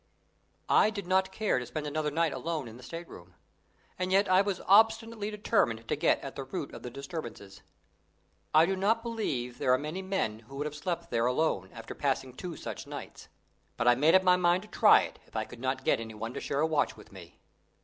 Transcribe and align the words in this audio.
I 0.67 0.89
did 0.89 1.05
not 1.05 1.31
care 1.31 1.59
to 1.59 1.65
spend 1.67 1.85
another 1.85 2.09
night 2.09 2.33
alone 2.33 2.67
in 2.67 2.75
the 2.75 2.81
state 2.81 3.07
room, 3.07 3.35
and 3.99 4.11
yet 4.11 4.27
I 4.27 4.41
was 4.41 4.59
obstinately 4.65 5.29
determined 5.29 5.87
to 5.87 5.95
get 5.95 6.19
at 6.21 6.35
the 6.35 6.43
root 6.43 6.73
of 6.73 6.81
the 6.81 6.89
disturbances. 6.89 7.61
I 8.51 8.65
do 8.65 8.75
not 8.75 9.03
believe 9.03 9.59
there 9.59 9.71
are 9.71 9.77
many 9.77 10.01
men 10.01 10.39
who 10.39 10.55
would 10.55 10.65
have 10.65 10.73
slept 10.73 11.11
there 11.11 11.27
alone, 11.27 11.69
after 11.71 11.93
passing 11.93 12.33
two 12.33 12.55
such 12.57 12.87
nights. 12.87 13.27
But 13.77 13.87
I 13.87 13.93
made 13.93 14.15
up 14.15 14.23
my 14.23 14.37
mind 14.37 14.63
to 14.63 14.69
try 14.69 15.01
it, 15.01 15.19
if 15.27 15.35
I 15.35 15.45
could 15.45 15.59
not 15.59 15.85
get 15.85 15.99
any 15.99 16.15
one 16.15 16.33
to 16.33 16.41
share 16.41 16.61
a 16.61 16.65
watch 16.65 16.97
with 16.97 17.11
me. 17.11 17.37